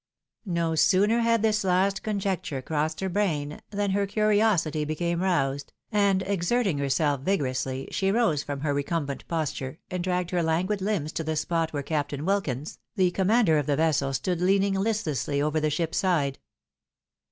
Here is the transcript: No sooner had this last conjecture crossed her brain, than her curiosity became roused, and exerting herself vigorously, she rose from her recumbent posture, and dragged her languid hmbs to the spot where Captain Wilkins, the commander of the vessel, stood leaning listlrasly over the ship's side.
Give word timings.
No 0.47 0.73
sooner 0.73 1.19
had 1.19 1.43
this 1.43 1.63
last 1.63 2.01
conjecture 2.01 2.59
crossed 2.59 3.01
her 3.01 3.07
brain, 3.07 3.61
than 3.69 3.91
her 3.91 4.07
curiosity 4.07 4.83
became 4.83 5.21
roused, 5.21 5.73
and 5.91 6.23
exerting 6.23 6.79
herself 6.79 7.21
vigorously, 7.21 7.87
she 7.91 8.11
rose 8.11 8.41
from 8.41 8.61
her 8.61 8.73
recumbent 8.73 9.27
posture, 9.27 9.77
and 9.91 10.03
dragged 10.03 10.31
her 10.31 10.41
languid 10.41 10.79
hmbs 10.79 11.11
to 11.13 11.23
the 11.23 11.35
spot 11.35 11.71
where 11.71 11.83
Captain 11.83 12.25
Wilkins, 12.25 12.79
the 12.95 13.11
commander 13.11 13.59
of 13.59 13.67
the 13.67 13.75
vessel, 13.77 14.11
stood 14.11 14.41
leaning 14.41 14.73
listlrasly 14.73 15.39
over 15.39 15.59
the 15.59 15.69
ship's 15.69 15.99
side. 15.99 16.39